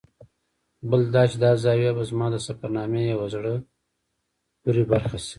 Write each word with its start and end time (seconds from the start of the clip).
بل 0.89 1.01
دا 1.15 1.23
چې 1.31 1.37
دا 1.43 1.51
زاویه 1.63 1.91
به 1.97 2.03
زما 2.09 2.27
د 2.31 2.35
سفرنامې 2.47 3.01
یوه 3.13 3.25
زړه 3.33 3.53
پورې 4.61 4.83
برخه 4.91 5.17
شي. 5.25 5.29